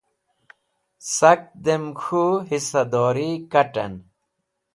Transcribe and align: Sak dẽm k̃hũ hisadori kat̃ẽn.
Sak 1.15 1.39
dẽm 1.63 1.83
k̃hũ 1.99 2.25
hisadori 2.49 3.29
kat̃ẽn. 3.51 3.93